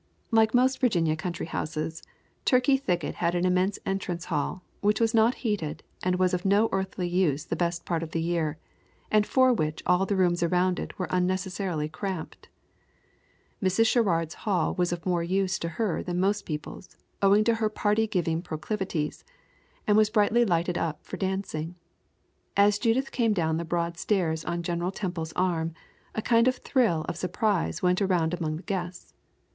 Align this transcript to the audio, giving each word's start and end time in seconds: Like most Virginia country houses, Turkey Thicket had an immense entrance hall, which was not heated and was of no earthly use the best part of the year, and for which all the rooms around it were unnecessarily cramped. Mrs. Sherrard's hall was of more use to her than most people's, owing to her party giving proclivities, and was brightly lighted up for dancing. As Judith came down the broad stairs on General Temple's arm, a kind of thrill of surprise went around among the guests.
Like 0.31 0.55
most 0.55 0.79
Virginia 0.81 1.15
country 1.15 1.45
houses, 1.45 2.01
Turkey 2.45 2.75
Thicket 2.75 3.13
had 3.21 3.35
an 3.35 3.45
immense 3.45 3.77
entrance 3.85 4.25
hall, 4.33 4.63
which 4.79 4.99
was 4.99 5.13
not 5.13 5.35
heated 5.45 5.83
and 6.01 6.15
was 6.17 6.33
of 6.33 6.43
no 6.43 6.69
earthly 6.71 7.07
use 7.07 7.45
the 7.45 7.55
best 7.55 7.85
part 7.85 8.01
of 8.01 8.09
the 8.09 8.19
year, 8.19 8.57
and 9.11 9.27
for 9.27 9.53
which 9.53 9.83
all 9.85 10.07
the 10.07 10.15
rooms 10.15 10.41
around 10.41 10.79
it 10.79 10.97
were 10.97 11.05
unnecessarily 11.11 11.87
cramped. 11.87 12.49
Mrs. 13.61 13.85
Sherrard's 13.85 14.33
hall 14.33 14.73
was 14.73 14.91
of 14.91 15.05
more 15.05 15.21
use 15.21 15.59
to 15.59 15.69
her 15.69 16.01
than 16.01 16.19
most 16.19 16.47
people's, 16.47 16.97
owing 17.21 17.43
to 17.43 17.53
her 17.53 17.69
party 17.69 18.07
giving 18.07 18.41
proclivities, 18.41 19.23
and 19.85 19.97
was 19.97 20.09
brightly 20.09 20.43
lighted 20.43 20.79
up 20.79 21.05
for 21.05 21.17
dancing. 21.17 21.75
As 22.57 22.79
Judith 22.79 23.11
came 23.11 23.33
down 23.33 23.57
the 23.57 23.63
broad 23.65 23.99
stairs 23.99 24.43
on 24.45 24.63
General 24.63 24.89
Temple's 24.89 25.31
arm, 25.33 25.75
a 26.15 26.23
kind 26.23 26.47
of 26.47 26.55
thrill 26.57 27.05
of 27.07 27.17
surprise 27.17 27.83
went 27.83 28.01
around 28.01 28.33
among 28.33 28.55
the 28.57 28.63
guests. 28.63 29.13